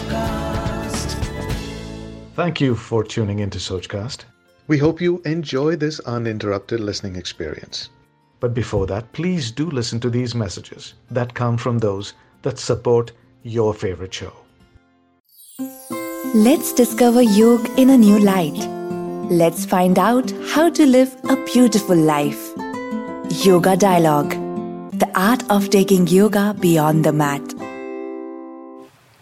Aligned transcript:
Sochcast. 0.00 1.14
Thank 2.34 2.60
you 2.60 2.74
for 2.74 3.04
tuning 3.04 3.40
into 3.40 3.58
Sochcast. 3.58 4.24
We 4.66 4.78
hope 4.78 5.00
you 5.00 5.20
enjoy 5.24 5.76
this 5.76 6.00
uninterrupted 6.00 6.80
listening 6.80 7.16
experience. 7.16 7.90
But 8.40 8.54
before 8.54 8.86
that, 8.86 9.12
please 9.12 9.50
do 9.50 9.68
listen 9.70 10.00
to 10.00 10.10
these 10.10 10.34
messages 10.34 10.94
that 11.10 11.34
come 11.34 11.56
from 11.58 11.78
those 11.78 12.14
that 12.42 12.58
support 12.58 13.12
your 13.42 13.74
favorite 13.74 14.14
show. 14.14 14.32
Let's 16.34 16.72
discover 16.72 17.22
yoga 17.22 17.68
in 17.76 17.90
a 17.90 17.98
new 17.98 18.18
light. 18.18 18.56
Let's 19.30 19.66
find 19.66 19.98
out 19.98 20.30
how 20.46 20.70
to 20.70 20.86
live 20.86 21.14
a 21.28 21.36
beautiful 21.44 21.96
life. 21.96 22.52
Yoga 23.44 23.76
Dialogue 23.76 24.30
The 24.92 25.10
art 25.14 25.48
of 25.50 25.70
taking 25.70 26.06
yoga 26.06 26.54
beyond 26.60 27.04
the 27.04 27.12
mat. 27.12 27.42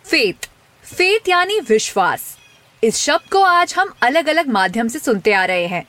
Faith 0.04 0.47
faith 0.88 1.28
यानी 1.28 1.60
विश्वास। 1.60 2.38
इस 2.84 2.96
शब्द 2.96 3.30
को 3.30 3.42
आज 3.42 3.74
हम 3.78 3.92
अलग 4.02 4.28
अलग 4.28 4.48
माध्यम 4.48 4.88
से 4.88 4.98
सुनते 4.98 5.32
आ 5.32 5.44
रहे 5.44 5.66
हैं। 5.66 5.84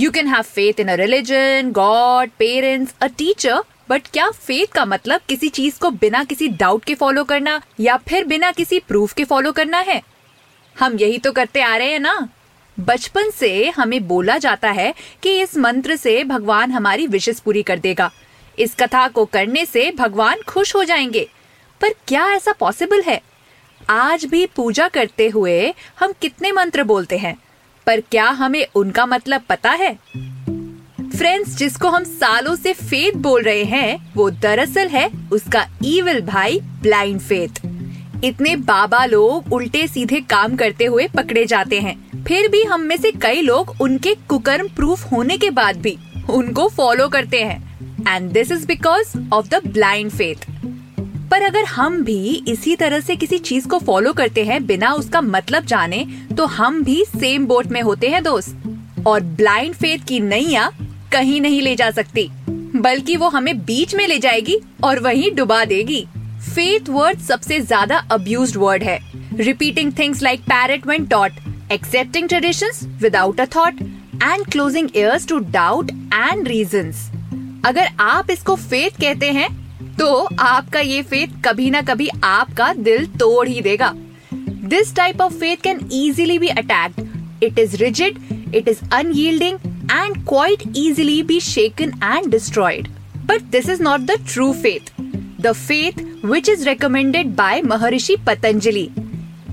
You 0.00 0.10
can 0.10 0.26
have 0.26 0.42
faith 0.42 0.80
in 0.80 0.88
a 0.88 0.94
religion 0.94 1.72
God 1.72 2.30
parents 2.38 2.94
a 3.00 3.06
teacher 3.06 3.60
but 3.88 4.06
क्या 4.06 4.30
फेथ 4.30 4.66
का 4.66 4.84
मतलब 4.84 5.20
किसी 5.28 5.48
चीज़ 5.48 5.78
को 5.78 5.90
बिना 5.90 6.24
किसी 6.24 6.48
डाउट 6.48 6.84
के 6.84 6.94
फॉलो 6.94 7.24
करना 7.24 7.62
या 7.80 7.96
फिर 7.96 8.24
बिना 8.24 8.50
किसी 8.50 8.78
प्रूफ 8.78 9.12
के 9.12 9.24
फॉलो 9.24 9.52
करना 9.52 9.78
है? 9.78 10.02
हम 10.80 10.96
यही 10.96 11.18
तो 11.18 11.32
करते 11.32 11.60
आ 11.60 11.76
रहे 11.76 11.92
हैं 11.92 12.00
ना। 12.00 12.28
बचपन 12.80 13.30
से 13.30 13.68
हमें 13.68 14.08
बोला 14.08 14.38
जाता 14.38 14.70
है 14.70 14.94
कि 15.22 15.40
इस 15.42 15.56
मंत्र 15.56 15.96
से 15.96 16.24
भगवान 16.24 16.70
हमारी 16.70 17.06
विशेष 17.06 17.40
पूरी 17.40 17.62
कर 17.62 17.78
देगा। 17.78 18.10
इस 18.58 18.74
कथा 18.74 19.08
को 19.08 19.24
करने 19.24 19.66
से 19.66 19.90
भगवान 19.90 20.36
खुश 20.48 20.74
हो 20.74 20.84
जाएँगे। 20.84 21.28
पर 21.80 21.88
क्या 22.08 22.32
ऐसा 22.32 22.52
पॉसिबल 22.52 23.02
है? 23.02 23.20
आज 23.90 24.24
भी 24.24 24.46
पूजा 24.46 24.88
करते 24.88 25.28
हुए 25.28 25.74
हम 26.00 26.12
कितने 26.12 26.52
मंत्र 26.52 26.82
बोलते 26.82 27.18
हैं? 27.18 27.36
पर 27.86 28.00
क्या 28.00 28.28
हमें 28.28 28.66
उनका 28.74 29.06
मतलब 29.06 29.42
पता 29.48 29.70
है? 29.70 29.98
फ्रेंड्स 31.16 31.56
जिसको 31.56 31.88
हम 31.88 32.04
सालों 32.04 32.56
से 32.56 32.72
फेथ 32.72 33.12
बोल 33.12 33.42
रहे 33.42 33.64
हैं, 33.64 34.12
वो 34.14 34.30
दरअसल 34.30 34.88
है 34.88 35.10
उसका 35.32 35.66
ईविल 35.84 36.20
भाई 36.20 36.60
ब्लाइंड 36.60 37.20
फेथ 37.20 37.60
इतने 38.24 38.56
बाबा 38.56 39.04
लोग 39.04 39.52
उल्टे 39.52 39.86
सीधे 39.86 40.20
काम 40.20 40.56
करते 40.56 40.84
हुए 40.84 41.08
पकड़े 41.08 41.44
जाते 41.46 41.80
हैं। 41.80 42.24
फिर 42.24 42.48
भी 42.48 42.62
हम 42.62 42.80
में 42.80 42.96
से 42.96 43.10
कई 43.12 43.42
लोग 43.42 43.74
उनके 43.80 44.14
कुकर्म 44.14 44.68
प्रूफ 44.68 45.12
होने 45.12 45.38
के 45.38 45.50
बाद 45.50 45.76
भी 45.76 45.98
उनको 46.30 46.68
फॉलो 46.68 47.08
करते 47.08 47.42
हैं। 47.42 47.72
And 48.08 48.30
this 48.30 48.52
is 48.52 48.66
because 48.66 49.34
of 49.34 49.48
the 49.48 49.54
blind 49.66 50.10
faith 50.10 50.46
पर 51.32 51.42
अगर 51.42 51.64
हम 51.64 51.96
भी 52.04 52.42
इसी 52.48 52.74
तरह 52.76 53.00
से 53.00 53.14
किसी 53.16 53.36
चीज़ 53.40 53.66
को 53.68 53.78
फॉलो 53.78 54.12
करते 54.12 54.42
हैं, 54.44 54.64
बिना 54.66 54.92
उसका 54.92 55.20
मतलब 55.20 55.64
जाने 55.66 56.04
तो 56.36 56.46
हम 56.46 56.82
भी 56.84 57.04
सेम 57.06 57.46
बोट 57.46 57.66
में 57.66 57.80
होते 57.82 58.08
हैं 58.08 58.22
दोस्त। 58.22 59.04
और 59.06 59.20
ब्लाइंड 59.36 59.74
फेथ 59.74 60.04
की 60.08 60.18
नैया 60.20 60.68
कहीं 61.12 61.40
नहीं 61.40 61.62
ले 61.62 61.74
जा 61.76 61.90
सकती, 61.90 62.28
बल्कि 62.76 63.16
वो 63.16 63.28
हमें 63.28 63.58
बीच 63.60 63.94
में 63.94 64.06
ले 64.08 64.18
जाएगी 64.18 64.58
और 64.84 65.00
वहीं 65.00 65.30
डुबा 65.36 65.64
देगी। 65.64 66.04
फेथ 66.44 66.88
वर्ड 66.90 67.20
सबसे 67.20 67.60
ज़्यादा 67.60 68.04
अब्यूज 68.12 68.56
वर्ड 68.56 68.82
है। 68.82 68.98
Repeating 69.38 69.92
things 69.98 70.22
like 70.22 70.40
parrot 70.42 70.86
when 70.86 71.06
taught 71.06 71.72
accepting 71.72 72.28
traditions 72.28 72.84
without 73.02 73.40
a 73.40 73.46
thought 73.56 73.82
and 74.22 74.46
closing 74.46 74.88
ears 74.98 75.28
to 75.28 75.38
doubt 75.50 75.90
and 75.90 76.46
reasons 76.48 77.10
अगर 77.66 77.88
आप 78.00 78.30
इसको 78.30 78.56
फेथ 78.58 79.00
कहते 79.00 79.30
हैं 79.30 79.48
तो 79.98 80.28
आपका 80.40 80.80
ये 80.80 81.02
फेथ 81.02 81.42
कभी 81.44 81.68
ना 81.70 81.80
कभी 81.82 82.08
आपका 82.24 82.72
दिल 82.74 83.06
तोड़ 83.20 83.48
ही 83.48 83.60
देगा। 83.60 83.92
This 84.32 84.94
type 84.96 85.20
of 85.20 85.32
faith 85.32 85.56
can 85.64 85.80
easily 85.92 86.38
be 86.38 86.48
attacked 86.48 87.44
it 87.44 87.58
is 87.58 87.76
rigid 87.76 88.18
it 88.54 88.68
is 88.68 88.80
unyielding 88.94 89.58
and 89.92 90.16
quite 90.28 90.62
easily 90.76 91.22
be 91.22 91.38
shaken 91.40 91.92
and 92.04 92.30
destroyed 92.30 92.88
but 93.26 93.42
this 93.52 93.68
is 93.68 93.82
not 93.82 94.00
the 94.00 94.16
true 94.32 94.52
faith 94.52 94.92
the 95.40 95.52
faith 95.52 96.02
which 96.24 96.48
is 96.48 96.68
recommended 96.68 97.34
by 97.36 97.62
Maharshi 97.62 98.16
Patanjali 98.26 98.88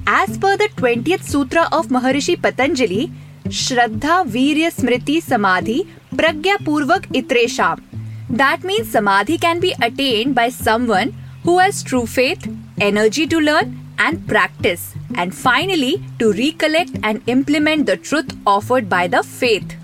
as 0.10 0.40
per 0.42 0.56
the 0.56 1.18
sutra 1.22 1.60
of 1.74 1.94
Maharshi 1.94 2.36
Patanjali 2.44 3.08
श्रद्धा 3.54 4.22
वीर्य 4.22 4.70
स्मृति 4.70 5.20
समाधि 5.22 5.84
प्रज्ञा 6.18 6.56
पूर्वक 6.66 7.08
इत्रेशाम 7.16 7.89
That 8.30 8.64
means 8.64 8.92
samadhi 8.92 9.40
can 9.40 9.60
be 9.60 9.74
attained 9.82 10.36
by 10.36 10.50
someone 10.50 11.14
who 11.44 11.58
has 11.58 11.82
true 11.82 12.06
faith, 12.06 12.48
energy 12.80 13.26
to 13.26 13.40
learn 13.40 13.80
and 13.98 14.28
practice, 14.28 14.94
and 15.16 15.34
finally 15.34 16.04
to 16.20 16.32
recollect 16.34 16.92
and 17.04 17.22
implement 17.28 17.88
the 17.88 17.98
truth 17.98 18.36
offered 18.46 18.88
by 18.88 19.08
the 19.08 19.24
faith. 19.24 19.76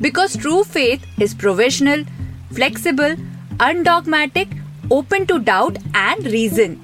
Because 0.00 0.36
true 0.36 0.64
faith 0.64 1.06
is 1.20 1.32
provisional, 1.32 2.04
flexible, 2.52 3.14
undogmatic, 3.60 4.48
open 4.90 5.26
to 5.26 5.38
doubt 5.38 5.78
and 5.94 6.26
reason. 6.26 6.76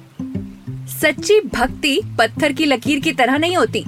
सच्ची 0.89 1.39
भक्ति 1.53 1.99
पत्थर 2.17 2.53
की 2.53 2.65
लकीर 2.65 2.99
की 2.99 3.11
तरह 3.13 3.37
नहीं 3.37 3.55
होती 3.57 3.83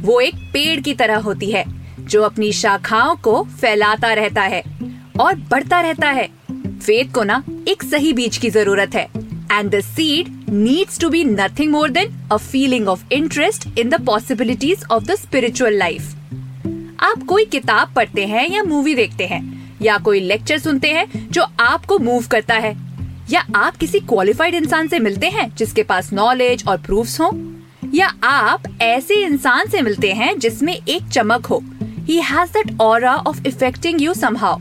वो 0.00 0.20
एक 0.20 0.34
पेड़ 0.52 0.80
की 0.80 0.94
तरह 0.94 1.16
होती 1.26 1.50
है 1.50 1.64
जो 2.00 2.22
अपनी 2.22 2.52
शाखाओं 2.52 3.14
को 3.24 3.42
फैलाता 3.60 4.12
रहता 4.14 4.42
है 4.42 4.62
और 5.20 5.34
बढ़ता 5.50 5.80
रहता 5.80 6.10
है 6.10 6.28
फेथ 6.76 7.12
को 7.14 7.22
ना 7.24 7.42
एक 7.68 7.82
सही 7.82 8.12
बीज 8.12 8.36
की 8.36 8.50
ज़रूरत 8.50 8.94
है। 8.94 9.08
And 9.52 9.70
the 9.70 9.80
seed 9.80 10.28
needs 10.50 10.98
to 10.98 11.08
be 11.08 11.24
nothing 11.24 11.72
more 11.72 11.90
than 11.90 12.14
a 12.32 12.36
feeling 12.36 12.88
of 12.88 13.04
interest 13.12 13.68
in 13.78 13.88
the 13.88 14.04
possibilities 14.06 14.84
of 14.90 15.04
the 15.04 15.14
spiritual 15.14 15.76
life 15.78 16.14
आप 17.00 17.22
कोई 17.28 17.44
किताब 17.44 17.92
पढ़ते 17.96 18.26
हैं 18.26 18.48
या 18.50 18.62
मूवी 18.62 18.94
देखते 18.94 19.26
हैं, 19.26 19.42
या 19.82 19.96
कोई 19.98 20.20
लेक्चर 20.20 20.58
सुनते 20.58 20.92
हैं 20.92 21.28
जो 21.30 21.42
आपको 21.60 21.98
मूव 21.98 22.26
करता 22.26 22.54
है, 22.54 22.74
या 23.30 23.44
आप 23.56 23.76
किसी 23.76 24.00
क्वालिफाइड 24.02 24.54
इंसान 24.54 24.88
से 24.88 24.98
मिलते 24.98 25.28
हैं 25.28 25.50
जिसके 25.56 25.82
पास 25.82 26.12
नॉलेज 26.12 26.64
और 26.68 26.76
प्रूफ्स 26.78 27.20
हो, 27.20 27.30
या 27.94 28.06
आप 28.24 28.62
ऐसे 28.82 29.14
इंसान 29.24 29.68
से 29.68 29.82
मिलते 29.82 30.12
हैं 30.12 30.38
जिसमें 30.38 30.74
एक 30.74 31.08
चमक 31.08 31.46
हो 31.46 31.62
he 32.00 32.20
has 32.22 32.50
that 32.50 32.80
aura 32.80 33.14
of 33.16 33.46
affecting 33.46 34.02
you 34.02 34.14
somehow 34.14 34.60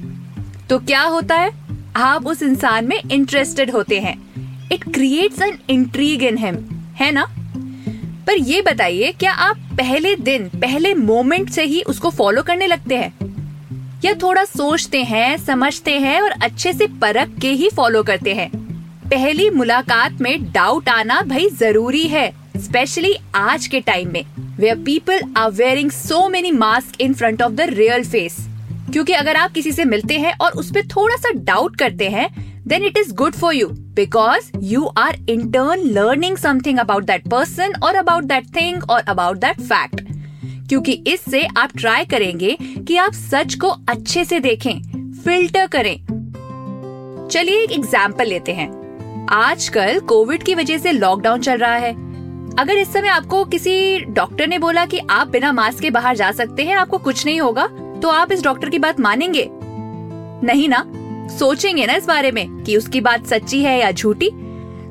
तो 0.70 0.80
क्या 0.80 1.02
होता 1.04 1.36
है? 1.36 1.52
आप 1.96 2.28
उस 2.28 2.42
इंसान 2.44 2.88
में 2.88 3.02
इंटरेस्टेड 3.12 3.72
होते 3.72 4.00
हैं। 4.00 4.16
It 4.72 4.84
creates 4.84 5.42
an 5.42 5.58
intrigue 5.70 6.24
in 6.24 6.38
him 6.38 6.56
है 6.96 7.12
ना? 7.12 7.26
पर 8.28 8.38
ये 8.38 8.62
बताइए, 8.62 9.12
क्या 9.12 9.32
आप 9.32 9.58
पहले 9.78 10.16
दिन, 10.16 10.48
पहले 10.56 10.94
मोमेंट 10.94 11.50
से 11.50 11.64
ही 11.64 11.82
उसको 11.82 12.10
फॉलो 12.10 12.44
करने 12.44 12.68
लगते 12.68 12.96
हैं? 12.96 13.14
या 14.06 14.14
थोड़ा 14.14 14.44
सोचते 14.44 15.04
हैं, 15.04 15.38
समझते 15.38 16.00
हैं 16.00 16.22
और 16.22 16.32
अच्छे 16.32 16.74
से 16.74 16.88
परख 17.02 17.40
के 17.42 17.52
ही 17.52 17.70
फॉलो 17.70 18.04
करते 18.04 18.34
हैं? 18.34 18.50
पहली 19.10 19.50
मुलाकात 19.50 20.22
में 20.22 20.52
डाउट 20.52 20.90
आना 20.90 21.22
भाई 21.22 21.50
ज़रूरी 21.50 22.04
है 22.04 22.32
स्पेशली 22.58 23.16
आज 23.36 23.68
के 23.68 23.80
टाइम 23.80 24.12
में 24.14 24.24
where 24.58 24.76
people 24.76 25.22
are 25.38 25.52
wearing 25.52 25.92
so 25.92 26.28
many 26.30 26.52
mask 26.52 27.02
in 27.02 27.14
front 27.14 27.42
of 27.42 27.54
the 27.54 27.62
real 27.62 28.04
face 28.04 28.38
क्योंकि 28.94 29.14
अगर 29.14 29.36
आप 29.36 29.52
किसी 29.52 29.72
से 29.72 29.86
मिलते 29.86 30.18
हैं 30.20 30.34
और 30.42 30.52
उस 30.52 30.72
पर 30.72 30.88
थोड़ा 30.88 31.16
सा 31.16 31.32
डाउट 31.36 31.76
करते 31.76 32.10
हैं 32.10 32.30
then 32.68 32.84
it 32.84 32.98
is 32.98 33.14
good 33.14 33.34
for 33.34 33.56
you 33.56 33.68
because 33.96 34.52
you 34.64 34.86
are 34.98 35.18
in 35.30 35.52
turn 35.52 35.82
learning 35.90 36.38
something 36.38 36.80
about 36.80 37.04
that 37.04 37.28
person 37.28 37.74
और 37.84 37.96
अबाउट 37.96 38.24
दैट 38.24 38.56
थिंग 38.56 38.90
और 38.90 39.02
अबाउट 39.02 39.38
दैट 39.38 39.62
फैक्ट 39.62 40.02
क्योंकि 40.70 40.92
इससे 41.08 41.48
आप 41.58 41.78
ट्राई 41.78 42.06
करेंगे 42.06 42.58
कि 42.62 42.98
आप 42.98 43.14
सच 43.14 43.56
को 43.56 43.68
अच्छे 43.90 44.26
से 44.26 44.40
देखें 44.40 44.74
फ़िल्टर 45.24 45.68
करें। 45.68 45.96
चलिए 47.32 47.64
एक 47.64 47.72
एग्ज़ाम्पल 47.72 48.26
लेते 48.26 48.54
हैं। 48.54 48.68
आजकल 49.32 50.00
कोविड 50.00 50.44
की 50.44 50.56
वजह 50.56 50.78
से 50.78 50.92
लॉकडाउन 50.92 51.42
चल 51.42 51.58
रहा 51.58 51.76
है। 51.76 51.92
अगर 52.60 52.78
इस 52.78 52.94
समय 52.94 53.08
आपको 53.08 53.44
किसी 53.46 54.00
डॉक्टर 54.00 54.48
ने 54.48 54.60
बोला 54.60 54.86
कि 54.86 55.00
आप 55.10 55.28
बिना 55.28 55.52
मास्क 55.52 55.80
के 55.80 55.90
बाहर 55.90 56.16
जा 56.16 56.32
सकते 56.32 56.64
हैं, 56.64 56.76
आपको 56.76 56.98
कुछ 56.98 57.26
नहीं 57.26 57.42
होगा? 57.42 57.68
तो 58.02 58.10
आप 58.10 58.32
इस 58.32 58.44
डॉक्टर 58.44 58.70
की 58.70 58.80
बात 58.80 59.00
मानेंगे? 59.00 59.50
नहीं 60.44 60.68
ना? 60.70 60.84
सोचेंगे 61.30 61.86
ना 61.86 61.94
इस 61.94 62.08
बारे 62.08 62.32
में 62.32 62.64
कि 62.64 62.78
उसकी 62.78 63.02
बात 63.02 63.26
सच्ची 63.28 63.62
है 63.64 63.80
या 63.80 63.92
झूठी? 63.92 64.30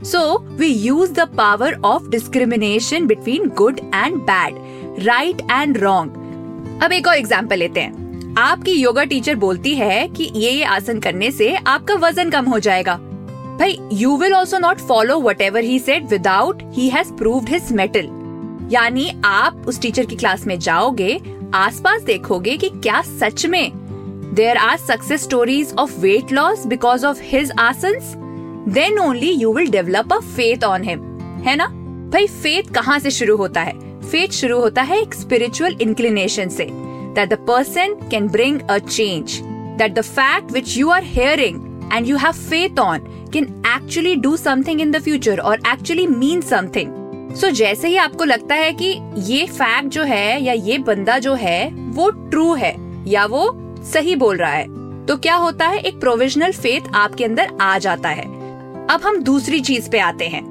So 0.04 0.38
we 0.58 0.66
use 0.66 1.12
the 1.12 1.28
power 1.36 1.80
of 1.84 2.08
discrimination 2.10 3.06
between 3.06 3.48
good 3.58 3.78
and 3.84 4.16
bad 4.30 5.04
right 5.04 5.42
and 5.50 5.78
wrong 5.78 6.82
अब 6.82 6.92
एक 6.92 7.06
और 7.08 7.14
एग्ज़ाम्पल 7.14 7.58
लेते 7.58 7.80
हैं। 7.80 8.34
आपकी 8.38 8.72
योगा 8.72 9.04
टीचर 9.04 9.34
बोलती 9.36 9.74
है 9.74 10.06
कि 10.08 10.30
ये 10.34 10.50
ये 10.50 10.64
आसन 10.64 11.00
करने 11.00 11.30
से 11.30 11.54
आपका 11.56 11.94
वज़न 11.98 12.30
कम 12.30 12.46
हो 12.46 12.58
जाएगा। 12.58 12.96
भाई 13.58 13.78
you 13.92 14.16
will 14.16 14.34
also 14.34 14.58
not 14.58 14.78
follow 14.78 15.20
whatever 15.40 15.64
he 15.64 15.78
said 15.78 16.10
without 16.10 16.62
he 16.74 16.88
has 16.88 17.12
proved 17.12 17.48
his 17.48 17.72
mettle 17.72 18.08
यानी 18.72 19.10
आप 19.24 19.64
उस 19.68 19.80
टीचर 19.80 20.06
की 20.06 20.16
क्लास 20.16 20.46
में 20.46 20.58
जाओगे 20.58 21.18
आसपास 21.54 22.02
देखोगे 22.02 22.56
कि 22.56 22.68
क्या 22.68 23.02
सच 23.02 23.46
में 23.46 23.70
there 24.34 24.56
are 24.56 24.76
success 24.76 25.22
stories 25.22 25.74
of 25.78 25.98
weight 26.00 26.32
loss 26.32 26.66
because 26.66 27.06
of 27.06 27.18
his 27.22 27.52
asana 27.58 27.98
then 28.68 28.98
only 28.98 29.30
you 29.30 29.52
will 29.52 29.70
develop 29.70 30.12
a 30.12 30.18
faith 30.18 30.64
on 30.64 30.82
him 30.82 31.00
है 31.46 31.56
ना? 31.56 31.66
भाई 32.12 32.26
फेथ 32.26 32.72
कहाँ 32.74 32.98
से 32.98 33.10
शुरू 33.10 33.36
होता 33.36 33.60
है? 33.60 34.00
फेथ 34.00 34.28
शुरू 34.28 34.60
होता 34.60 34.82
है 34.82 35.00
एक 35.02 35.14
स्पिरिचुअल 35.14 35.76
इंक्लिनेशन 35.80 36.48
से 36.48 36.68
that 37.14 37.28
the 37.28 37.38
person 37.48 37.94
can 38.10 38.28
bring 38.28 38.60
a 38.60 38.78
change 38.78 39.38
that 39.78 39.94
the 39.94 40.00
fact 40.00 40.52
which 40.52 40.76
you 40.76 40.88
are 40.90 41.04
hearing 41.04 41.90
and 41.92 42.06
you 42.06 42.16
have 42.16 42.32
faith 42.32 42.78
on 42.78 42.98
can 43.32 43.62
actually 43.66 44.16
do 44.16 44.36
something 44.36 44.80
in 44.80 44.90
the 44.90 45.02
future 45.02 45.38
और 45.38 45.60
actually 45.72 46.06
mean 46.06 46.40
something 46.40 47.03
so 47.34 47.46
so, 47.46 47.52
जैसे 47.52 47.88
ही 47.88 47.96
आपको 47.96 48.24
लगता 48.24 48.54
है 48.54 48.72
कि 48.72 48.86
ये 49.16 49.46
fact 49.46 49.88
जो 49.88 50.02
है 50.02 50.42
या 50.42 50.52
ये 50.52 50.78
बंदा 50.78 51.18
जो 51.18 51.34
है 51.34 51.68
वो 51.70 52.10
ट्रू 52.10 52.54
है 52.54 52.74
या 53.08 53.24
वो 53.26 53.50
सही 53.84 54.16
बोल 54.16 54.36
रहा 54.36 54.50
है 54.50 54.66
तो 55.06 55.16
क्या 55.16 55.34
होता 55.34 55.66
है? 55.66 55.78
एक 55.78 55.98
प्रोविजनल 56.00 56.52
फेथ 56.52 56.94
आपके 56.94 57.24
अंदर 57.24 57.50
आ 57.60 57.78
जाता 57.78 58.08
है। 58.08 58.22
अब 58.86 59.00
हम 59.04 59.18
दूसरी 59.22 59.60
चीज़ 59.60 59.90
पे 59.90 59.98
आते 59.98 60.28
हैं। 60.28 60.42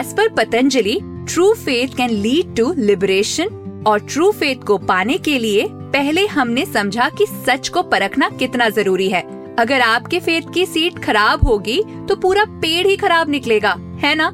As 0.00 0.16
per 0.16 0.28
Patanjali 0.28 0.98
true 1.28 1.52
faith 1.54 1.96
can 1.96 2.10
lead 2.10 2.54
to 2.56 2.72
liberation 2.78 3.84
और 3.86 4.00
ट्रू 4.00 4.30
फेथ 4.32 4.64
को 4.64 4.78
पाने 4.78 5.16
के 5.18 5.38
लिए 5.38 5.66
पहले 5.72 6.26
हमने 6.26 6.64
समझा 6.66 7.08
कि 7.08 7.26
सच 7.46 7.68
को 7.68 7.82
परखना 7.82 8.28
कितना 8.28 8.68
ज़रूरी 8.68 9.08
है। 9.08 9.22
अगर 9.56 9.80
आपके 9.80 10.20
फेथ 10.20 10.52
की 10.54 10.66
सीट 10.66 10.98
खराब 10.98 11.44
होगी 11.44 11.82
तो 12.08 12.16
पूरा 12.16 12.44
पेड़ 12.44 12.86
ही 12.86 12.96
खराब 12.96 13.30
निकलेगा 13.30 13.76
है 14.00 14.14
ना? 14.14 14.30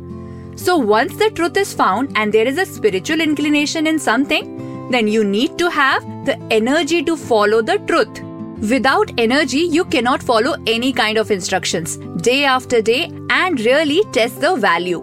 So 0.59 0.77
once 0.93 1.17
the 1.19 1.33
truth 1.37 1.59
is 1.59 1.77
found 1.77 2.19
and 2.19 2.33
there 2.33 2.49
is 2.49 2.61
a 2.61 2.65
spiritual 2.75 3.21
inclination 3.21 3.87
in 3.87 3.99
something 4.11 4.59
then 4.93 5.09
you 5.09 5.23
need 5.23 5.59
to 5.59 5.69
have 5.79 6.12
the 6.27 6.39
energy 6.53 7.01
to 7.03 7.17
follow 7.29 7.61
the 7.62 7.79
truth 7.87 8.23
Without 8.62 9.11
energy, 9.19 9.59
you 9.59 9.85
cannot 9.85 10.23
follow 10.23 10.55
any 10.67 10.91
kind 10.91 11.19
of 11.19 11.31
instructions 11.31 11.97
day 12.19 12.45
after 12.47 12.81
day 12.81 13.12
and 13.29 13.61
really 13.61 14.03
test 14.11 14.41
the 14.41 14.55
value. 14.56 15.01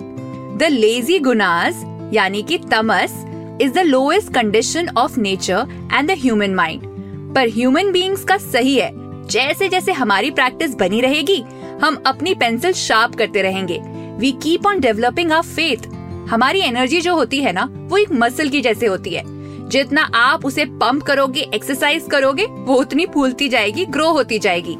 The 0.57 0.69
lazy 0.71 1.19
gunas, 1.19 1.75
yani 2.11 2.47
ki 2.47 2.57
tamas, 2.59 3.11
is 3.59 3.73
the 3.73 3.83
lowest 3.83 4.33
condition 4.33 4.89
of 4.95 5.17
nature 5.17 5.67
and 5.91 6.09
the 6.09 6.15
human 6.15 6.55
mind. 6.55 6.87
पर 7.35 7.49
human 7.49 7.91
beings 7.91 8.23
का 8.25 8.37
सही 8.37 8.75
है 8.75 8.91
जैसे 9.27 9.67
जैसे 9.69 9.91
हमारी 9.91 10.31
practice 10.31 10.73
बनी 10.75 11.01
रहेगी 11.01 11.39
हम 11.81 12.01
अपनी 12.07 12.33
पेंसिल 12.35 12.73
शार्प 12.73 13.15
करते 13.15 13.41
रहेंगे 13.41 13.79
we 14.21 14.31
keep 14.41 14.65
on 14.67 14.79
developing 14.79 15.31
our 15.31 15.41
faith 15.43 15.85
हमारी 16.29 16.59
एनर्जी 16.61 16.99
जो 17.01 17.13
होती 17.15 17.37
है 17.41 17.51
ना 17.51 17.63
वो 17.89 17.97
एक 17.97 18.11
मसल 18.13 18.49
की 18.49 18.59
जैसे 18.61 18.85
होती 18.85 19.13
है। 19.13 19.23
जितना 19.69 20.01
आप 20.15 20.45
उसे 20.45 20.65
पंप 20.81 21.03
करोगे 21.03 21.45
एक्सरसाइज 21.55 22.07
करोगे 22.11 22.45
वो 22.45 22.75
उतनी 22.75 23.05
फूलती 23.13 23.47
जाएगी 23.49 23.85
ग्रो 23.87 24.09
होती 24.09 24.39
जाएगी। 24.39 24.75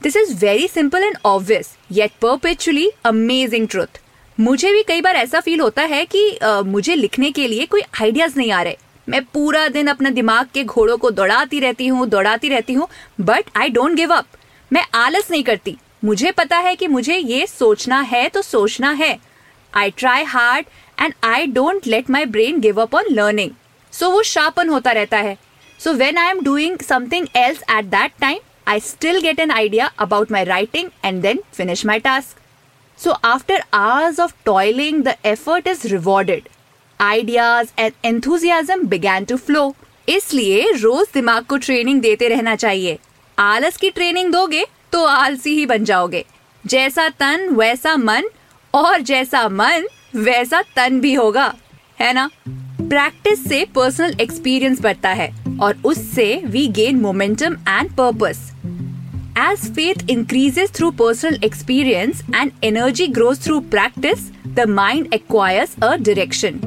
This 0.00 0.16
is 0.16 0.34
very 0.40 0.66
simple 0.68 1.04
and 1.04 1.16
obvious 1.24 1.70
yet 1.92 2.18
perpetually 2.22 2.90
amazing 3.04 3.68
truth 3.68 4.00
मुझे 4.38 4.72
भी 4.72 4.82
कई 4.82 5.00
बार 5.00 5.16
ऐसा 5.16 5.40
फील 5.40 5.60
होता 5.60 5.82
है 5.84 6.04
कि 6.04 6.28
uh, 6.42 6.62
मुझे 6.64 6.94
लिखने 6.94 7.30
के 7.30 7.48
लिए 7.48 7.66
कोई 7.66 7.82
आइडियाज़ 8.02 8.36
नहीं 8.36 8.52
आ 8.52 8.62
रहे। 8.62 8.76
मैं 9.08 9.22
पूरा 9.24 9.66
दिन 9.68 9.86
अपने 9.86 10.10
दिमाग 10.10 10.48
के 10.54 10.64
घोड़ों 10.64 10.96
को 10.98 11.10
दौड़ाती 11.12 11.60
रहती 11.60 11.86
हूँ 11.86 12.06
दौड़ाती 12.08 12.48
रहती 12.48 12.72
हूँ 12.72 12.88
but 13.20 13.50
I 13.56 13.68
don't 13.70 13.96
give 13.96 14.14
up 14.14 14.26
मैं 14.70 14.84
आलस 14.94 15.30
नहीं 15.30 15.42
करती। 15.44 15.76
मुझे 16.06 16.30
पता 16.30 16.56
है 16.56 16.74
कि 16.76 16.86
मुझे 16.86 17.16
ये 17.16 17.46
सोचना 17.46 18.00
है 18.00 18.28
तो 18.28 18.40
सोचना 18.42 18.90
है। 18.92 19.18
I 19.72 19.90
try 19.90 20.24
hard 20.24 20.66
and 20.98 21.14
I 21.24 21.46
don't 21.46 21.86
let 21.86 22.10
my 22.10 22.24
brain 22.26 22.60
give 22.60 22.80
up 22.82 22.94
on 22.94 23.04
learning 23.10 23.50
so 23.92 24.10
वो 24.10 24.22
शार्पन 24.22 24.68
होता 24.68 24.92
रहता 24.92 25.18
है। 25.18 25.36
So 25.80 25.92
when 25.94 26.18
I 26.18 26.30
am 26.30 26.42
doing 26.44 26.78
something 26.80 27.26
else 27.36 27.62
at 27.70 27.84
that 27.84 28.12
time 28.20 28.38
I 28.68 28.80
still 28.80 29.20
get 29.20 29.40
an 29.40 29.50
idea 29.50 29.90
about 29.98 30.32
my 30.32 30.44
writing 30.44 30.90
and 31.04 31.20
then 31.22 31.42
finish 31.54 31.84
my 31.86 31.98
task 31.98 32.40
so 32.98 33.10
after 33.24 33.64
hours 33.74 34.20
of 34.20 34.34
toiling 34.44 35.02
the 35.04 35.16
effort 35.26 35.68
is 35.68 35.86
rewarded 35.88 36.48
ideas 37.00 37.72
and 37.78 37.92
enthusiasm 38.04 38.86
began 38.88 39.24
to 39.24 39.36
flow 39.38 39.74
इसलिए 40.08 40.70
रोज 40.72 41.06
दिमाग 41.14 41.44
को 41.44 41.56
training 41.58 42.00
देते 42.00 42.28
रहना 42.28 42.56
चाहिए। 42.56 42.98
आलस 43.38 43.76
की 43.76 43.90
training 43.90 44.32
दोगे 44.32 44.64
तो 44.92 45.04
आलसी 45.04 45.54
ही 45.54 45.66
बन 45.66 45.84
जाओगे। 45.84 46.24
जैसा 46.64 47.08
तन, 47.08 47.48
वैसा 47.52 47.96
मन, 47.96 48.28
और 48.74 49.00
जैसा 49.00 49.48
मन, 49.48 49.86
वैसा 50.16 50.62
तन 50.76 51.00
भी 51.00 51.14
होगा, 51.14 51.52
है 52.00 52.12
ना? 52.12 52.30
प्रैक्टिस 52.80 53.48
से 53.48 53.64
पर्सनल 53.74 54.16
एक्सपीरियंस 54.20 54.80
बढ़ता 54.80 55.10
है, 55.10 55.30
और 55.60 55.76
उससे 55.84 56.42
we 56.44 56.66
gain 56.68 57.00
momentum 57.00 57.56
and 57.68 57.90
purpose 57.90 58.50
as 59.38 59.64
faith 59.74 60.10
increases 60.10 60.70
through 60.70 60.90
personal 60.90 61.38
experience 61.44 62.22
and 62.34 62.50
energy 62.64 63.06
growth 63.06 63.42
through 63.44 63.58
practice 63.72 64.30
the 64.46 64.68
mind 64.68 65.14
acquires 65.14 65.74
a 65.82 65.94
direction 65.96 66.60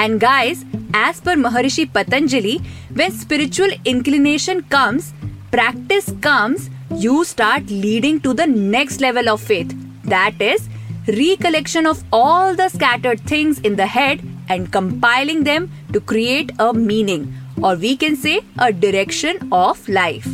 and 0.00 0.18
guys 0.20 0.62
as 0.96 1.20
per 1.20 1.36
Maharshi 1.36 1.84
Patanjali 1.84 2.58
व 2.92 3.08
spiritual 3.20 3.72
inclination 3.86 4.60
comes 4.72 5.12
practice 5.50 6.10
comes 6.24 6.68
you 7.00 7.22
start 7.24 7.70
leading 7.70 8.20
to 8.20 8.32
the 8.32 8.40
next 8.48 9.00
level 9.02 9.28
of 9.28 9.44
faith 9.44 9.74
that 10.06 10.42
is 10.42 10.68
recollection 11.10 11.86
of 11.86 12.02
all 12.14 12.54
the 12.56 12.68
scattered 12.68 13.20
things 13.30 13.60
in 13.66 13.74
the 13.76 13.86
head 13.90 14.20
and 14.50 14.68
compiling 14.68 15.42
them 15.44 15.66
to 15.92 16.00
create 16.08 16.52
a 16.60 16.70
meaning 16.76 17.64
और 17.64 17.76
we 17.76 17.94
can 17.96 18.14
say 18.16 18.38
a 18.58 18.68
direction 18.70 19.50
of 19.52 19.90
life 19.90 20.26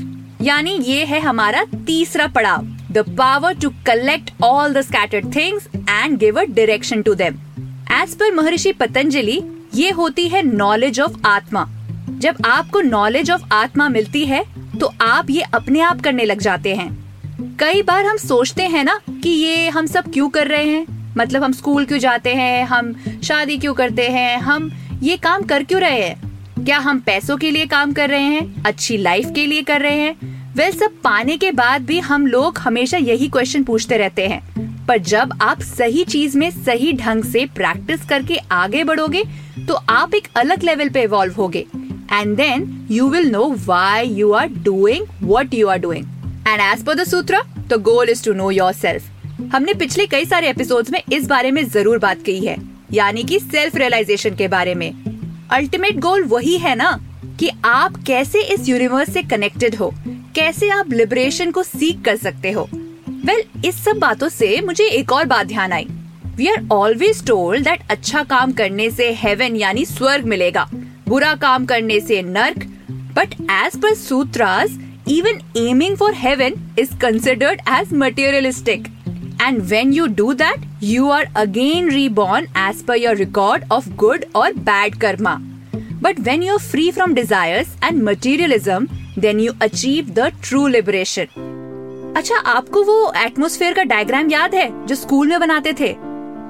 यानी 0.42 0.76
ये 0.82 1.04
है 1.04 1.20
हमारा 1.20 1.64
तीसरा 1.86 2.26
पड़ाव 2.36 2.66
the 2.92 3.04
power 3.18 3.54
to 3.62 3.70
collect 3.86 4.30
all 4.44 4.72
the 4.74 4.80
scattered 4.82 5.34
things 5.36 5.68
and 5.88 6.18
give 6.18 6.40
a 6.40 6.44
direction 6.50 7.02
to 7.02 7.14
them 7.14 7.38
as 7.92 8.14
per 8.14 8.34
Maharshi 8.34 8.72
Patanjali 8.80 9.40
ये 9.74 9.90
होती 9.90 10.28
है 10.28 10.42
नॉलेज 10.46 11.00
ऑफ़ 11.00 11.26
आत्मा 11.26 11.68
जब 12.12 12.36
आपको 12.46 12.80
नॉलेज 12.80 13.30
ऑफ़ 13.30 13.42
आत्मा 13.54 13.88
मिलती 13.88 14.24
है 14.26 14.44
तो 14.80 14.92
आप 15.00 15.30
ये 15.30 15.42
अपने 15.54 15.80
आप 15.80 16.00
करने 16.00 16.24
लग 16.24 16.40
जाते 16.40 16.74
हैं। 16.74 17.56
कई 17.60 17.82
बार 17.82 18.04
हम 18.06 18.16
सोचते 18.16 18.62
हैं 18.62 18.84
ना 18.84 18.98
कि 19.10 19.30
ये 19.30 19.68
हम 19.68 19.86
सब 19.86 20.12
क्यों 20.12 20.28
कर 20.28 20.46
रहे 20.46 20.64
हैं? 20.64 21.14
मतलब 21.16 21.44
हम 21.44 21.52
स्कूल 21.52 21.84
क्यों 21.84 21.98
जाते 21.98 22.34
हैं? 22.34 22.64
हम 22.64 22.94
शादी 23.24 23.56
क्यों 23.58 23.74
करते 23.74 24.08
हैं? 24.08 24.38
हम 24.38 24.70
ये 25.02 25.16
काम 25.16 25.42
कर 25.42 25.62
क्यों 25.62 25.80
रहे 25.80 26.02
हैं? 26.02 26.64
क्या 26.64 26.78
हम 26.78 26.98
पैसों 26.98 27.36
के 27.36 27.50
लिए 27.50 27.66
काम 27.66 27.92
कर 27.92 28.08
रहे 28.10 28.22
हैं? 28.22 28.62
अच्छी 28.62 28.96
लाइफ 28.96 29.30
के 29.34 29.46
लिए 29.46 29.62
कर 29.62 29.80
रहे 29.80 29.96
हैं? 29.96 30.54
वेल 30.54 30.72
सब 30.72 31.00
पाने 31.04 31.36
के 31.36 31.50
बाद 31.52 31.82
भी 31.82 31.98
हम 31.98 32.26
लोग 32.26 32.58
हमेशा 32.58 32.96
यही 32.96 33.28
क्वेश्चन 33.28 33.64
पूछते 33.64 33.96
रहते 33.96 34.26
हैं। 34.26 34.86
पर 34.86 34.98
जब 34.98 35.38
आप 35.42 35.60
सही 35.60 36.04
चीज़ 36.04 36.38
में 36.38 36.50
सही 36.50 36.92
ढंग 36.92 37.24
से 37.24 37.44
प्रैक्टिस 37.54 38.04
करके 38.04 38.36
आगे 38.52 38.84
बढ़ोगे 38.84 39.22
तो 39.68 39.74
आप 39.74 40.14
एक 40.14 40.28
अलग 40.36 40.62
लेवल 40.62 40.88
पे 40.88 41.02
इवॉल्व 41.02 41.34
होगे। 41.34 41.66
Then 42.12 42.88
you 42.90 43.08
will 43.08 43.30
know 43.30 43.44
why 43.66 44.08
you 44.08 44.32
are 44.32 44.48
doing 44.64 45.06
what 45.22 45.54
you 45.54 45.68
are 45.68 45.78
doing 45.78 46.06
and 46.48 46.60
as 46.60 46.84
per 46.84 46.94
the 46.94 47.04
sutra 47.04 47.42
the 47.68 47.80
goal 47.82 48.10
is 48.10 48.24
to 48.24 48.32
know 48.32 48.50
yourself 48.72 49.52
हमने 49.54 49.74
पिछले 49.74 50.06
कई 50.06 50.24
सारे 50.24 50.48
एपिसोड्स 50.50 50.90
में 50.90 51.02
इस 51.12 51.26
बारे 51.26 51.50
में 51.50 51.64
ज़रूर 51.68 51.98
बात 51.98 52.22
की 52.22 52.38
है 52.40 52.56
यानी 52.92 53.22
कि 53.24 53.38
सेल्फ 53.40 53.76
रियलाइजेशन 53.76 54.34
के 54.34 54.48
बारे 54.48 54.74
में। 54.74 54.92
अल्टीमेट 55.52 55.98
गोल 56.00 56.24
वही 56.24 56.56
है 56.58 56.74
ना 56.74 56.90
कि 57.40 57.50
आप 57.64 57.96
कैसे 58.06 58.42
इस 58.54 58.68
यूनिवर्स 58.68 59.12
से 59.12 59.22
कनेक्टेड 59.22 59.74
हो 59.74 59.92
कैसे 60.34 60.68
आप 60.70 60.92
लिबरेशन 60.92 61.50
को 61.50 61.62
सीख 61.62 62.02
कर 62.04 62.16
सकते 62.16 62.50
हो। 62.50 62.68
वेल 63.24 63.40
well, 63.42 63.66
इस 63.66 63.84
सब 63.84 63.98
बातों 63.98 64.28
से 64.28 64.60
मुझे 64.60 64.84
एक 64.84 65.12
और 65.12 65.24
बात 65.24 65.46
ध्यान 65.46 65.72
आई। 65.72 65.86
We 66.36 66.46
are 66.48 66.66
always 66.72 67.24
told 67.26 67.64
that 67.64 67.80
अच्छा 67.90 68.22
काम 68.24 68.52
करने 68.52 68.90
से 68.90 69.10
हेवन 69.12 69.56
यानी 69.56 69.84
स्वर्ग 69.84 70.24
मिलेगा। 70.24 70.68
बुरा 71.10 71.34
काम 71.42 71.66
करने 71.66 72.00
से 72.00 72.22
नर्क 72.22 72.64
but 73.16 73.34
as 73.50 73.80
per 73.82 73.94
sutras 73.96 74.78
even 75.08 75.40
aiming 75.58 75.96
for 75.96 76.14
heaven 76.14 76.54
is 76.78 76.96
considered 77.00 77.60
as 77.78 77.92
materialistic 78.02 78.88
And 79.42 79.70
when 79.70 79.92
you 79.92 80.06
do 80.06 80.34
that, 80.34 80.64
you 80.80 81.08
are 81.08 81.26
again 81.34 81.86
reborn 81.86 82.48
as 82.54 82.82
per 82.82 82.96
your 82.96 83.14
record 83.14 83.62
of 83.70 83.86
good 83.96 84.26
or 84.34 84.52
bad 84.52 84.98
karma. 85.00 85.40
But 85.98 86.18
when 86.20 86.42
you're 86.42 86.58
free 86.58 86.90
from 86.90 87.14
desires 87.14 87.70
and 87.80 88.04
materialism, 88.04 88.88
then 89.16 89.40
you 89.40 89.54
achieve 89.60 90.12
the 90.18 90.26
true 90.42 90.66
liberation. 90.68 91.32
अच्छा 92.16 92.38
आपको 92.52 92.82
वो 92.84 93.12
atmosphere 93.16 93.74
का 93.74 93.82
diagram 93.84 94.30
याद 94.30 94.54
है 94.54 94.68
जो 94.86 94.94
school 94.96 95.28
में 95.28 95.38
बनाते 95.40 95.72
थे 95.80 95.92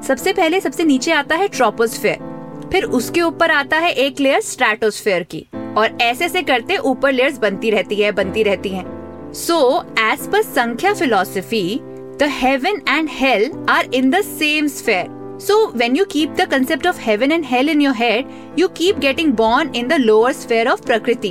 सबसे 0.07 0.33
पहले 0.33 0.61
सबसे 0.61 0.85
नीचे 0.85 1.12
आता 1.12 1.37
है 1.37 1.49
ट्रोपोस्फेयर 1.49 2.29
फिर 2.72 2.84
उसके 2.84 3.20
ऊपर 3.22 3.50
आता 3.50 3.78
है 3.78 3.92
एक 3.92 4.20
लेयर 4.20 4.40
स्ट्रेटोस्फेयर 4.40 5.22
की 5.34 5.46
और 5.76 5.98
ऐसे 6.02 6.28
से 6.28 6.42
करते 6.42 6.76
ऊपर 6.76 7.12
लेयर्स 7.12 7.38
बनती 7.38 7.70
रहती 7.70 7.96
है 7.96 8.12
बनती 8.12 8.42
रहती 8.42 8.68
हैं। 8.68 9.32
So 9.34 9.60
as 9.98 10.30
per 10.32 10.42
Sankhya 10.42 10.94
philosophy 10.94 11.80
the 12.20 12.28
heaven 12.28 12.80
and 12.86 13.08
hell 13.08 13.44
are 13.66 13.84
in 13.98 14.10
the 14.10 14.22
same 14.22 14.66
sphere. 14.68 15.06
So, 15.38 15.54
when 15.72 15.94
you 15.94 16.04
keep 16.04 16.34
the 16.36 16.46
concept 16.46 16.84
of 16.84 16.98
heaven 16.98 17.32
and 17.32 17.46
hell 17.46 17.70
in 17.74 17.80
your 17.80 17.94
head, 17.94 18.26
you 18.56 18.68
keep 18.80 19.00
getting 19.00 19.32
born 19.32 19.70
in 19.74 19.88
the 19.88 19.98
lower 20.00 20.34
sphere 20.34 20.66
of 20.70 20.84
Prakriti. 20.84 21.30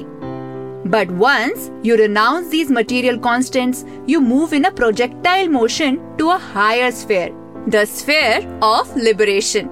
But 0.86 1.12
once 1.12 1.70
you 1.84 1.96
renounce 1.96 2.50
these 2.50 2.72
material 2.72 3.20
constants, 3.20 3.86
you 4.08 4.20
move 4.20 4.54
in 4.54 4.66
a 4.66 4.72
projectile 4.72 5.48
motion 5.48 6.00
to 6.18 6.32
a 6.32 6.40
higher 6.40 6.90
sphere, 6.92 7.30
the 7.68 7.86
sphere 7.86 8.42
of 8.64 8.96
liberation. 8.98 9.70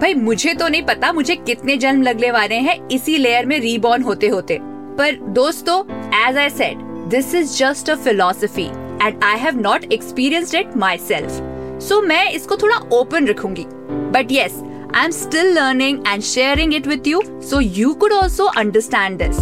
भाई, 0.00 0.14
मुझे 0.14 0.52
तो 0.54 0.66
नहीं 0.68 0.82
पता 0.82 1.12
मुझे 1.12 1.34
कितने 1.36 1.76
जन्म 1.76 2.02
लगने 2.02 2.30
वाले 2.30 2.54
हैं 2.54 2.76
इसी 2.88 3.16
लेयर 3.18 3.46
में 3.46 3.58
रीबॉर्न 3.60 4.02
होते 4.02 4.28
होते। 4.28 4.58
पर 4.98 5.16
दोस्तों 5.34 5.78
as 6.18 6.36
I 6.38 6.50
said 6.50 6.78
this 7.10 7.34
is 7.34 7.56
just 7.58 7.90
a 7.90 7.94
philosophy 7.94 8.64
and 9.02 9.24
I 9.24 9.38
have 9.38 9.60
not 9.60 9.84
experienced 9.92 10.54
it 10.54 10.76
myself 10.98 11.80
so 11.82 12.00
मैं 12.02 12.30
इसको 12.30 12.56
थोड़ा 12.56 12.76
ओपन 12.92 13.26
रखूँगी। 13.26 13.64
But 14.12 14.32
yes 14.32 14.60
I 14.94 15.04
am 15.04 15.10
still 15.12 15.52
learning 15.54 16.02
and 16.08 16.22
sharing 16.22 16.74
it 16.74 16.86
with 16.86 17.08
you 17.08 17.22
so 17.50 17.60
you 17.60 17.94
could 17.94 18.12
also 18.12 18.44
understand 18.58 19.18
this 19.22 19.40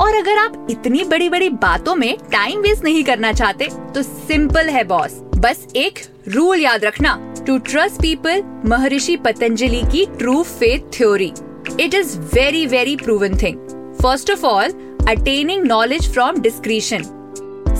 और 0.00 0.14
अगर 0.16 0.38
आप 0.38 0.66
इतनी 0.70 1.04
बड़ी 1.04 1.28
बड़ी 1.28 1.48
बातों 1.62 1.94
में 1.94 2.16
टाइम 2.32 2.60
वेस्ट 2.60 2.84
नहीं 2.84 3.04
करना 3.04 3.32
चाहते 3.32 3.68
तो 3.94 4.02
सिंपल 4.02 4.68
है 4.68 4.84
बॉस 4.84 5.20
बस 5.44 5.66
एक 5.76 5.98
रूल 6.28 6.60
याद 6.60 6.84
रखना। 6.84 7.10
टू 7.46 7.56
ट्रस्ट 7.64 8.00
पीपल 8.02 8.42
महर्षि 8.66 9.16
पतंजलि 9.24 9.80
की 9.92 10.04
true 10.18 10.42
faith 10.42 10.86
theory 10.92 11.26
it 11.80 11.94
is 11.94 12.16
very 12.34 12.64
very 12.66 12.94
proven 12.96 13.36
thing 13.42 13.58
first 14.00 14.30
of 14.30 14.44
all 14.46 14.70
attaining 15.08 15.64
knowledge 15.64 16.08
from 16.12 16.40
discretion 16.42 17.02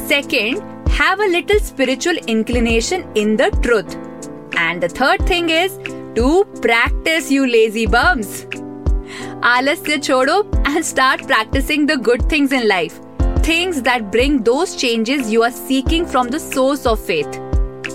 second 0.09 0.59
have 0.99 1.23
a 1.23 1.27
little 1.27 1.59
spiritual 1.61 2.19
inclination 2.29 3.05
in 3.17 3.35
the 3.37 3.49
truth 3.63 3.97
and 4.59 4.85
the 4.85 4.91
third 5.01 5.29
thing 5.31 5.51
is 5.51 5.79
to 6.17 6.43
practice 6.61 7.33
you 7.33 7.45
lazy 7.45 7.87
bums 7.97 8.43
आलस्य 9.55 9.99
छोड़ो 9.99 10.41
and 10.57 10.83
start 10.85 11.27
practicing 11.27 11.89
the 11.89 12.01
good 12.03 12.31
things 12.33 12.53
in 12.53 12.67
life 12.67 13.01
things 13.49 13.79
that 13.89 14.03
bring 14.13 14.39
those 14.43 14.77
changes 14.77 15.31
you 15.31 15.43
are 15.43 15.51
seeking 15.53 16.07
from 16.07 16.29
the 16.29 16.39
source 16.43 16.87
of 16.87 17.01
faith 17.07 17.44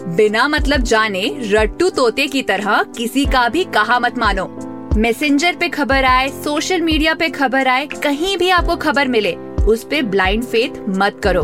बिना 0.10 0.48
मतलब 0.48 0.82
जाने 0.82 1.22
रट्टू 1.44 1.90
तोते 1.90 2.26
की 2.28 2.42
तरह 2.44 2.82
किसी 2.98 3.26
का 3.26 3.48
भी 3.50 3.64
कहा 3.74 4.00
मत 4.00 4.18
मानो। 4.18 4.46
मैसेंजर 4.98 5.56
पे 5.56 5.68
खबर 5.70 6.04
आए 6.06 6.28
सोशल 6.44 6.82
मीडिया 6.82 7.14
पे 7.14 7.30
खबर 7.30 7.68
आए, 7.68 7.86
कहीं 7.86 8.38
भी 8.38 8.50
आपको 8.50 8.76
खबर 8.78 9.08
मिले, 9.08 9.34
उस 9.66 9.84
पे 9.84 10.02
ब्लाइंड 10.04 10.44
फेथ 10.44 10.80
मत 10.98 11.20
करो। 11.24 11.44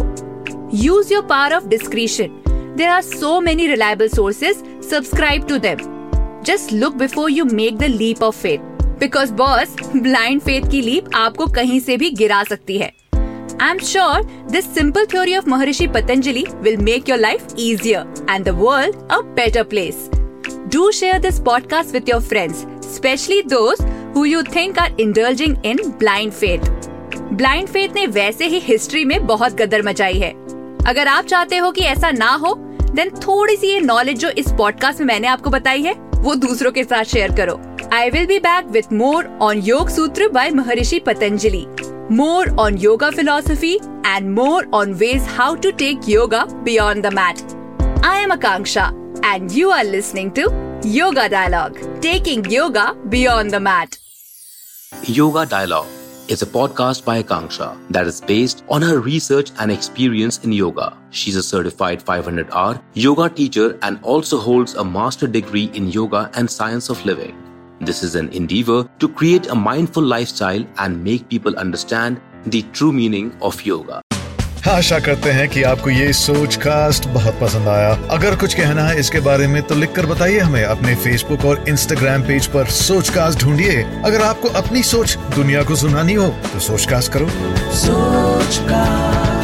Use 0.75 1.13
your 1.13 1.25
power 1.25 1.53
of 1.53 1.67
discretion 1.67 2.41
there 2.77 2.89
are 2.89 3.01
so 3.01 3.39
many 3.41 3.67
reliable 3.67 4.07
sources 4.07 4.63
subscribe 4.89 5.47
to 5.47 5.57
them 5.57 6.41
just 6.45 6.73
look 6.73 6.95
before 6.95 7.31
you 7.31 7.45
make 7.45 7.77
the 7.77 7.83
leap 7.91 8.23
of 8.23 8.41
faith 8.41 8.73
because 8.99 9.33
boss 9.33 9.75
blind 9.95 10.41
faith 10.41 10.69
की 10.71 10.81
लीप 10.81 11.15
आपको 11.15 11.47
कहीं 11.47 11.79
से 11.79 11.97
भी 11.97 12.09
गिरा 12.11 12.43
सकती 12.43 12.77
है। 12.77 12.91
I'm 13.57 13.79
sure 13.79 14.21
this 14.47 14.65
simple 14.65 15.05
theory 15.05 15.33
of 15.33 15.45
Maharishi 15.45 15.91
Patanjali 15.91 16.45
will 16.61 16.77
make 16.77 17.07
your 17.07 17.17
life 17.17 17.45
easier 17.55 18.05
and 18.27 18.43
the 18.43 18.53
world 18.53 18.95
a 19.09 19.23
better 19.23 19.63
place. 19.63 20.09
Do 20.67 20.91
share 20.91 21.19
this 21.19 21.39
podcast 21.39 21.93
with 21.93 22.07
your 22.07 22.19
friends, 22.19 22.65
especially 22.81 23.41
those 23.43 23.79
who 24.13 24.25
you 24.25 24.43
think 24.43 24.79
are 24.79 24.89
indulging 24.97 25.57
in 25.63 25.91
blind 25.91 26.33
faith. 26.33 26.69
Blind 27.31 27.69
faith 27.69 27.95
ने 27.95 28.05
वैसे 28.07 28.47
ही 28.47 28.59
history 28.59 29.05
में 29.05 29.25
बहुत 29.27 29.53
गदर 29.61 29.81
मचाई 29.83 30.19
है 30.19 30.31
अगर 30.87 31.07
आप 31.07 31.25
चाहते 31.25 31.57
हो 31.57 31.71
कि 31.71 31.81
ऐसा 31.81 32.11
ना 32.11 32.33
हो 32.43 32.53
देन 32.95 33.09
थोड़ी 33.27 33.55
सी 33.57 33.67
ये 33.67 33.79
नॉलेज 33.79 34.19
जो 34.19 34.29
इस 34.29 34.51
पॉडकास्ट 34.57 34.99
में 34.99 35.07
मैंने 35.07 35.27
आपको 35.27 35.49
बताई 35.49 35.83
है 35.83 35.93
वो 36.21 36.35
दूसरों 36.35 36.71
के 36.71 36.83
साथ 36.83 37.03
शेयर 37.13 37.35
करो 37.35 37.59
I 37.93 38.09
will 38.09 38.25
be 38.27 38.39
back 38.39 38.67
with 38.71 38.93
more 38.93 39.37
on 39.41 39.61
Yoga 39.63 39.89
Sutra 39.89 40.29
bye 40.29 40.51
Maharshi 40.51 40.99
Patanjali 41.07 41.65
more 42.09 42.53
on 42.57 42.77
yoga 42.77 43.11
philosophy, 43.11 43.79
and 44.03 44.33
more 44.33 44.65
on 44.71 44.97
ways 44.99 45.25
how 45.25 45.55
to 45.55 45.71
take 45.71 46.07
yoga 46.07 46.45
beyond 46.63 47.03
the 47.03 47.11
mat. 47.11 47.41
I 48.03 48.19
am 48.19 48.31
Akanksha, 48.31 48.93
and 49.23 49.51
you 49.51 49.71
are 49.71 49.83
listening 49.83 50.31
to 50.33 50.79
Yoga 50.83 51.27
Dialogue, 51.27 51.79
taking 52.01 52.45
yoga 52.45 52.95
beyond 53.09 53.51
the 53.51 53.59
mat. 53.59 53.97
Yoga 55.03 55.45
Dialogue 55.45 55.87
is 56.27 56.41
a 56.41 56.45
podcast 56.45 57.03
by 57.05 57.21
Akanksha 57.21 57.77
that 57.89 58.07
is 58.07 58.21
based 58.21 58.63
on 58.69 58.81
her 58.81 58.99
research 58.99 59.51
and 59.59 59.71
experience 59.71 60.43
in 60.43 60.51
yoga. 60.51 60.97
She's 61.09 61.35
a 61.35 61.43
certified 61.43 62.01
500 62.01 62.49
hour 62.51 62.81
yoga 62.93 63.29
teacher 63.29 63.77
and 63.81 63.99
also 64.03 64.39
holds 64.39 64.75
a 64.75 64.83
master 64.83 65.27
degree 65.27 65.71
in 65.73 65.89
yoga 65.89 66.29
and 66.35 66.49
science 66.49 66.89
of 66.89 67.03
living. 67.05 67.44
This 67.81 68.03
is 68.03 68.15
an 68.15 68.29
endeavor 68.29 68.87
to 68.99 69.07
create 69.09 69.47
a 69.49 69.55
mindful 69.55 70.01
lifestyle 70.01 70.65
and 70.77 71.03
make 71.03 71.27
people 71.27 71.57
understand 71.57 72.21
the 72.45 72.61
true 72.71 72.93
meaning 72.93 73.31
of 73.41 73.59
yoga. 73.65 73.99
आशा 74.67 74.99
करते 74.99 75.31
हैं 75.31 75.47
कि 75.49 75.63
आपको 75.63 75.89
ये 75.89 76.13
सोच 76.13 76.55
cast 76.55 77.07
बहुत 77.07 77.39
पसंद 77.41 77.67
आया। 77.67 77.91
अगर 78.11 78.35
कुछ 78.35 78.53
कहना 78.53 78.83
है 78.83 78.99
इसके 78.99 79.19
बारे 79.27 79.47
में 79.47 79.61
तो 79.63 79.75
लिखकर 79.75 80.05
बताइए 80.05 80.39
हमें 80.39 80.63
अपने 80.63 80.95
फेसबुक 80.95 81.45
और 81.45 81.63
इंस्टाग्राम 81.69 82.23
पेज 82.27 82.47
पर 82.55 82.65
सोच 82.77 83.09
कास्ट 83.09 83.43
ढूंढिए। 83.43 83.83
अगर 84.05 84.21
आपको 84.21 84.49
अपनी 84.61 84.83
सोच 84.83 85.17
दुनिया 85.35 85.63
को 85.63 85.75
सुनानी 85.75 86.13
हो 86.13 86.27
तो 86.53 86.59
सोच 86.59 86.85
कास्ट 86.89 87.11
करो। 87.11 87.29
सोच 87.75 88.57
कास्ट 88.71 89.34